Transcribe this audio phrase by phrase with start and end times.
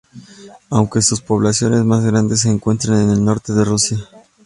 [0.71, 3.97] Aunque sus poblaciones más grandes se encuentran en el norte de Rusia.